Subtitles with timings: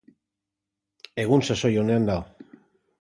[1.25, 2.59] Egun sasoi onean dago.